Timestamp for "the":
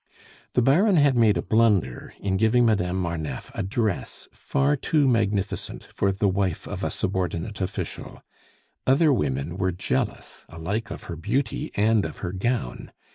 0.53-0.63, 6.11-6.27